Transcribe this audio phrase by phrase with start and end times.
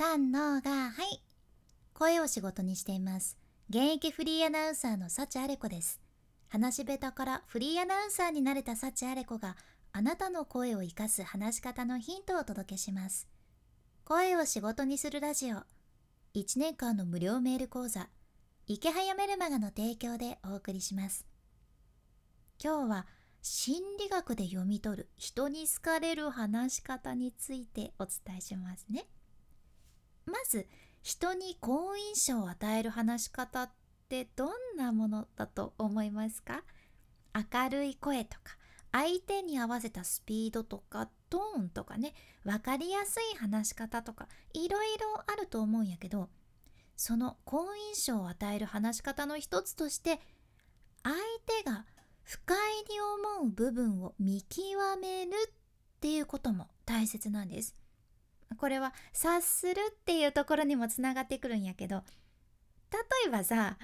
[0.00, 1.20] 三のがはい。
[1.92, 3.36] 声を仕事にしています。
[3.68, 6.00] 現役フリーアナウンサーの幸あれ子です。
[6.46, 9.56] 話し下手からフリーアナウンサーになれた幸あれ子が
[9.90, 13.26] あなたの声を生かす話し方のヒントをお届けします。
[14.04, 15.56] 声を仕事にするラジオ。
[16.36, 18.08] 1年間の無料メール講座。
[18.68, 21.26] 池早メルマガの提供でお送りします。
[22.62, 23.06] 今日は
[23.42, 29.08] 心理学で読み取る人に好かれる話し方についてお伝えしますね。
[30.28, 30.66] まず
[31.02, 33.70] 人に好印象を与える話し方っ
[34.08, 36.62] てどんなものだと思いますか？
[37.34, 38.56] 明るい声とか
[38.90, 42.14] 相手に合わせたスピードとかトーンとかね
[42.44, 46.28] 分かりやすい話し方とかいろいろあると思うんやけど
[46.96, 50.20] その好印象を与える話し方の一つとして
[51.02, 51.14] 相
[51.46, 51.84] 手が
[52.22, 52.56] 不快
[52.90, 53.00] に
[53.38, 54.60] 思う部分を見極
[55.00, 55.52] めるっ
[56.00, 57.74] ていうことも大切なんです。
[58.58, 62.02] これは察するっていうところにもつながってくるんやけど
[62.92, 63.78] 例えばさ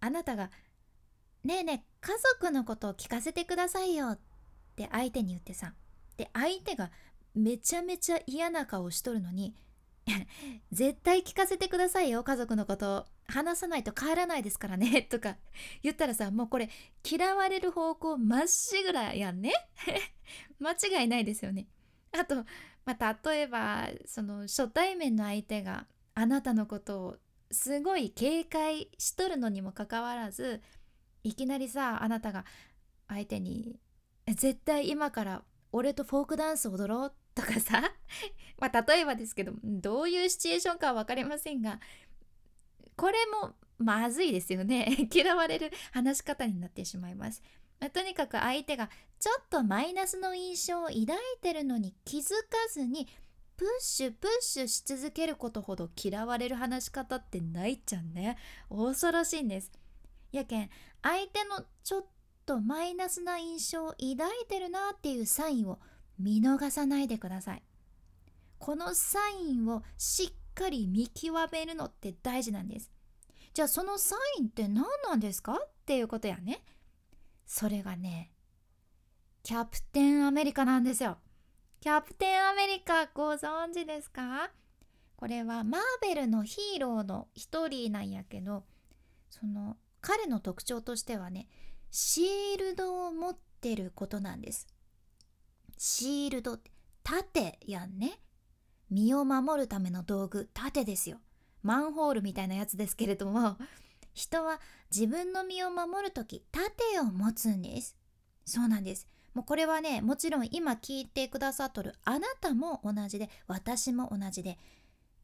[0.00, 0.50] あなたが
[1.44, 4.18] 「ねえねえ家族のことを聞かせてくださいよ」っ
[4.76, 5.74] て相手に言ってさ
[6.16, 6.90] で相手が
[7.34, 9.54] めちゃめちゃ嫌な顔しとるのに
[10.72, 15.36] 絶対聞かせてくださいよ家族のことを話さないと帰らないですからねとか
[15.82, 16.70] 言ったらさもうこれ
[17.08, 19.52] 嫌われる方向まっしぐらやんね。
[20.58, 21.66] 間違いないですよね。
[22.12, 22.44] あと
[22.88, 27.16] まあ、例えばその初対面の相手があなたのことを
[27.50, 30.62] すごい警戒しとるのにもかかわらず
[31.22, 32.46] いきなりさあなたが
[33.06, 33.78] 相手に
[34.26, 37.92] 「絶対今から俺とフォークダンス踊ろう」とかさ
[38.58, 41.80] まあ例えばですけどどういうシチュエーションかは分かりませんが
[42.96, 47.42] これもまずいですよね 嫌われる話し方になってしまいます。
[47.80, 51.06] まあ、とにかく相手がちょっとマイナスの印象を抱い
[51.40, 52.34] てるのに気づか
[52.72, 53.08] ずに
[53.56, 58.36] プッシュプッシュし続けることほど嫌われる話し方ってないっちゃんね。
[58.68, 59.72] 恐ろしいんです。
[60.30, 60.70] やけん
[61.02, 62.06] 相手のちょっ
[62.46, 64.16] とマイナスな印象を抱い
[64.48, 65.80] てるなっていうサインを
[66.18, 67.62] 見逃さないでください。
[68.58, 72.90] このサインをしっかり見極めるのって大事なんです。
[73.54, 75.54] じゃあそのサインって何なんですか？
[75.54, 76.64] っていうことやね。
[77.48, 78.30] それがね
[79.42, 81.16] キャプテンアメリカなんですよ。
[81.80, 84.50] キャプテンアメリカご存知ですか？
[85.16, 88.64] これはマーベルのヒーローの一人なんやけど
[89.30, 91.48] その彼の特徴としてはね
[91.90, 94.66] シールドを持ってることなんです。
[95.78, 96.70] シールドって
[97.02, 98.20] 盾やんね。
[98.90, 101.18] 身を守るための道具盾ですよ。
[101.62, 103.56] マンホールみたいなやつですけれども。
[104.14, 104.60] 人は
[104.90, 107.96] 自分の身を守る時盾を持つんです。
[108.44, 109.06] そうなんです。
[109.34, 114.58] もうこれはねもちろん今聞いてくださっとるあなたも同じで私も同じで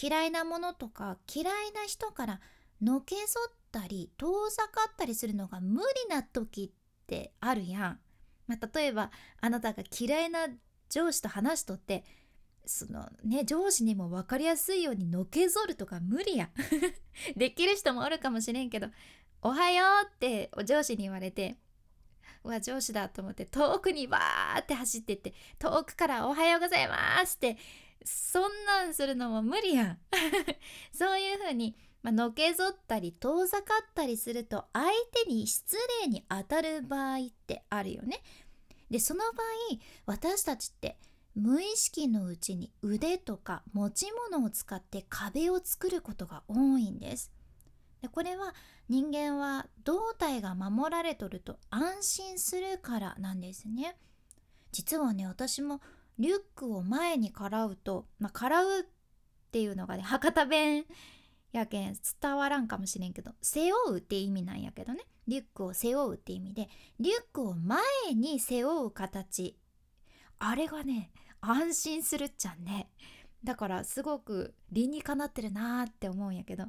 [0.00, 2.40] 嫌いなものとか嫌いな人から
[2.80, 7.98] のけぞったり遠ざかったりするのが無理な時ってあるやん、
[8.46, 9.10] まあ、例えば
[9.40, 10.46] あなたが嫌いな
[10.88, 12.04] 上司と話しとって
[12.68, 16.50] そのね上司にも分かりやすいようにのけぞるとか無理や
[17.34, 18.88] できる人もおるかもしれんけど
[19.42, 21.56] 「おはよう」って上司に言われて
[22.44, 27.56] うわ上司だと思って遠くにバーって走ってって遠くから「おはようございます」って
[28.04, 29.98] そんなんするのも無理やん
[30.92, 34.90] そういう風にまあのけぞったり遠ざかったりすると相
[35.24, 38.22] 手に失礼に当たる場合ってあるよね。
[38.90, 40.98] でその場合私たちって
[41.38, 47.30] 無意識のうちに腕とか持ち物を使って壁を作ることが多いんです。
[48.02, 48.54] でこれは
[48.88, 53.96] 人間は胴体が守られとると安心するからなんですね。
[54.72, 55.80] 実はね私も
[56.18, 58.82] リュックを前にからうとまあからうっ
[59.52, 60.86] ていうのがね博多弁
[61.52, 65.04] やけん伝わらんかもしれんけど背負うって意味なんやけどね。
[65.28, 66.68] リュックを背負うって意味で
[66.98, 67.80] リュックを前
[68.14, 69.56] に背負う形。
[70.40, 71.10] あれがね
[71.40, 72.90] 安心するっちゃね
[73.44, 76.64] だからすごく理にかなってるなーって思うんやけど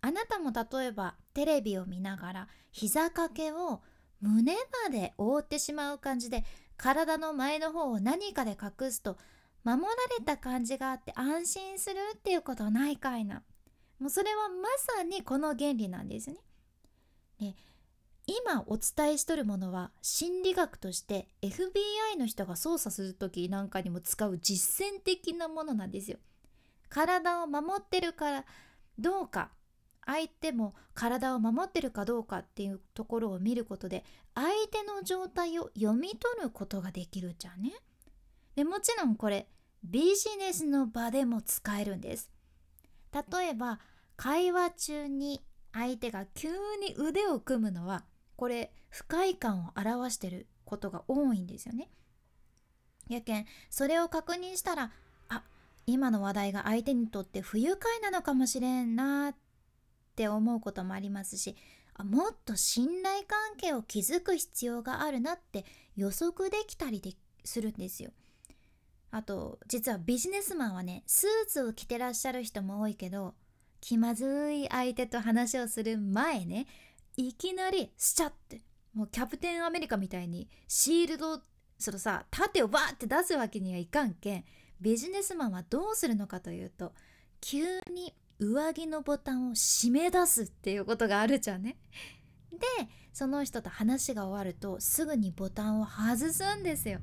[0.00, 3.80] あなたも例えばテレビを見ながら膝掛けを
[4.20, 4.54] 胸
[4.84, 6.44] まで覆ってしまう感じで
[6.76, 9.16] 体の前の方を何かで隠すと
[9.64, 13.42] 守られた感じがあって安心するっていうことないかいな
[13.98, 16.36] もうそれはまさにこの原理なんですね。
[17.40, 17.54] で
[18.50, 26.16] 今お伝えしとるものは心理学として FBI の人が操作する時なんかにも使う実践的なものなんですよ。
[26.88, 28.44] 体を守ってるから
[28.98, 29.50] どうか
[30.06, 34.02] 相手も体を守ってるかどうかっていうところを見ることで
[34.34, 37.72] 相手の状態を読み取ることができるじゃんね。
[38.56, 39.46] でもちろんこれ
[39.84, 42.30] ビジネスの場でも使えるんです。
[43.12, 43.78] 例えば
[44.16, 45.42] 会話中に
[45.74, 46.48] 相手が急
[46.80, 48.04] に腕を組むのは
[48.38, 51.90] これ不快感を表してることが多いんですよね。
[53.08, 54.92] やけんそれを確認したら
[55.28, 55.42] あ
[55.86, 59.34] 今の話題が相手にとって不愉快なのかもしれんなっ
[60.14, 61.56] て思うこともありますし
[61.94, 65.64] あもっと信頼関係を築く必要があるなって
[65.96, 67.14] 予測できたりで
[67.44, 68.12] するんですよ。
[69.10, 73.34] あと実はビジネスマンはねスーツを着てらっしゃる人も多いけど
[73.80, 76.66] 気まずい相手と話をする前ね
[77.18, 78.62] いきなりスチャって
[78.94, 81.40] もうキャプテンアメリカみたいにシールド
[81.76, 84.44] そのさ盾をバーって出すわけにはいかんけん
[84.80, 86.92] ビジネスマンはどうするのかというと
[87.40, 91.76] 急に上着のボタンを締め出すっていうことがあるじゃんね。
[92.52, 92.58] で
[93.12, 97.00] その人と話が終わるとすぐにボタンを外すんですよ。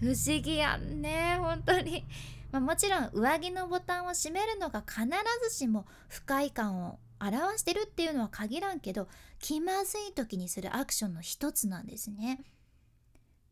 [0.00, 2.06] 不思議やんね本当に。
[2.50, 5.02] まあ、もちろん上着のボタンを閉めるのが必
[5.42, 12.42] ずしも不快感を表してるっていうのは限らんけど気まずい時にするアクションの一つなんですね。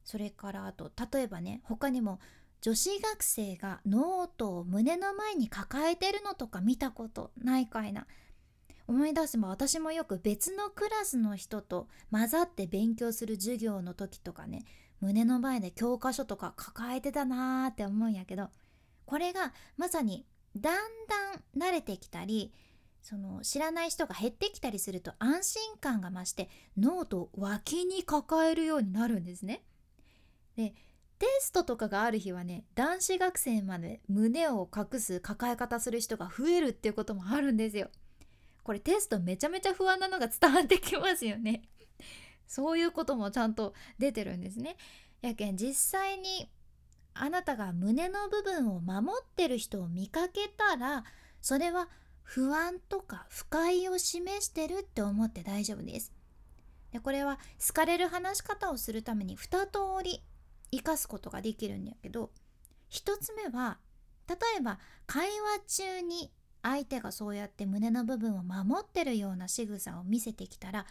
[0.04, 2.20] それからあと例えばね他にも
[2.60, 8.06] 女子学生がノートを胸の前に抱えてるのとか見たことないかいな
[8.88, 14.64] 思い出せば私もよく別のクラスの人と混ざって勉強する授業の時とかね
[15.00, 18.48] 胸の前で教科書とか抱えてたなーって思うんやけど
[19.04, 20.24] これがまさに
[20.56, 20.74] だん
[21.54, 22.52] だん慣れてきたり
[23.08, 29.62] その知らない人が減ってきたりすると安心感が増してノートを脇に抱えるようになるんですね。
[30.56, 30.74] で
[31.20, 37.90] テストとかがある日はね男子学生まで胸を隠す抱え方する人が増えるっていうこともあるんですよ。
[38.64, 41.62] これテストめちゃめちゃ不安なのが伝わってきますよね。
[42.48, 44.76] そういうこともちゃんと出てるんですね。
[45.20, 46.50] やけん実際に
[47.14, 51.04] あなたが胸の部分を守ってる人を見かけたら
[51.40, 51.88] それは
[52.26, 56.12] 不安とか不快を示してるって思って大丈夫です。
[56.90, 60.22] でこれは好かれる話し方をするために2通り
[60.72, 62.30] 生かすことができるんやけど
[62.90, 63.78] 1つ目は
[64.28, 65.28] 例えば会
[65.68, 66.32] 話中に
[66.62, 70.86] 相手がそうやって胸の部分を守ってるような仕草を見せてきたら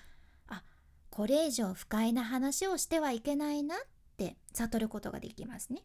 [0.47, 0.63] あ
[1.09, 3.79] これ以上不快な話をしてはいけないなっ
[4.17, 5.81] て悟ることができますね。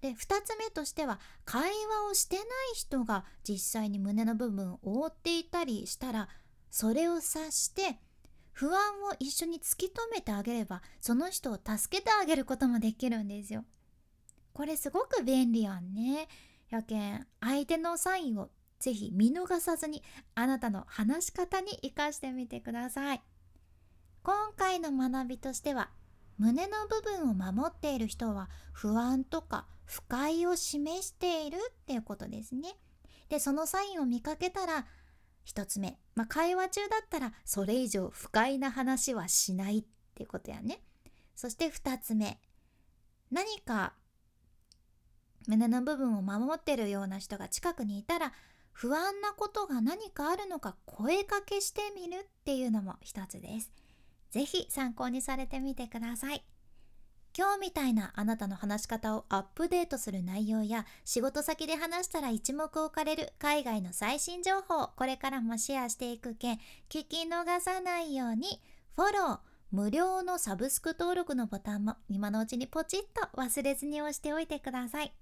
[0.00, 6.28] で2つ目としては会話をしてない人が実際に胸の部分を覆っていたりしたら
[6.70, 7.98] それを察して
[8.52, 13.64] 不安を一緒に突き止めてあげればその人を助けてあげることもできるんですよ。
[14.52, 16.26] これすごく便利やんね。
[16.68, 18.50] やけん相手のサインを
[18.80, 20.02] ぜひ見逃さずに
[20.34, 23.22] あなたの話し方に活かしてみてください。
[24.22, 25.90] 今回の学びとしては
[26.38, 32.76] 胸の部分を守っている人は不安とか不快を示しているっていうことですね。
[33.28, 34.86] でそのサインを見かけたら
[35.46, 40.80] 1つ目、まあ、会話中だったらそれ以上不快な話はしないっていうことやね
[41.34, 42.38] そして2つ目
[43.30, 43.94] 何か
[45.46, 48.32] 胸の部分を守ってるような人が近くにいたら
[48.72, 53.72] 不安なことが何かあるのか声かけしてみるっていうのも一つです。
[54.30, 56.44] 是非参考にされてみてください。
[57.36, 66.56] 今日みたいなあなたの話し方をアップデートする内容や仕事先で話したら一目置かれる海外の最新情報これからもシェアしていくけん
[66.88, 68.60] 聞き逃さないように
[68.96, 69.38] フォロー
[69.70, 75.12] 無料のサブスク登録のボタンも今のうちにポチッと忘れずに押しておいてください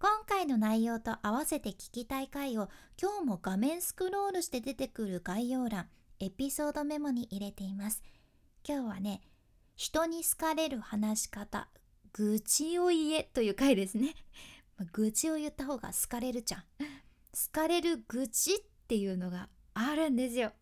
[0.00, 2.68] 今回の内容と合わせて聞きたい回を
[3.00, 5.86] 今日も画面スクロールして出てくる概要欄
[6.18, 8.02] エピソードメモに入れています
[8.68, 9.20] 今日はね
[9.76, 11.68] 人に好かれる話し方
[12.12, 14.14] 愚痴を言えという回ですね。
[14.92, 16.60] 愚痴を言った方が好かれるじゃん。
[16.60, 16.66] 好
[17.52, 18.58] かれる愚痴っ
[18.88, 20.48] ていうのがあるんですよ。
[20.48, 20.52] っ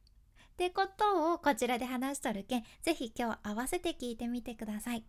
[0.57, 5.05] てことをこちらで話しとるけんぜひ今日合わせて聞いてみてください。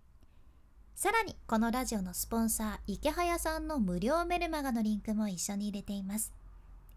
[0.94, 6.32] さらにこのラジオのスポンサー池早さんの無料メルマガのリンクも一緒に入れています。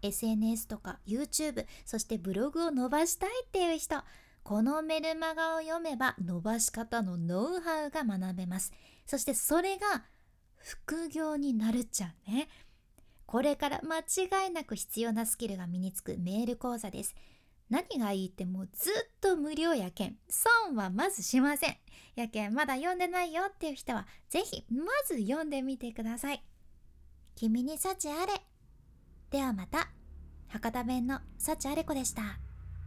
[0.03, 4.03] SNS とか YouTube そしてブログを伸ばしたいっていう人
[4.43, 8.73] このメルマガを読めば伸ばし方のノウハウが学べます。
[9.05, 10.05] そしてそれが
[10.57, 12.47] 副業になるっちゃうね。
[13.25, 17.15] これから間違いなく必要なスキルが身につくメール講座です。
[17.69, 21.77] 何がいいってもうずっと無料やけん損はまずしません。
[22.15, 26.43] やけんまだ読んでないよっていう人は是非まず読んでみてください。
[27.35, 28.33] 君に幸あれ。
[29.29, 29.89] ではまた。
[30.47, 32.48] 博多弁の幸あれ子でした。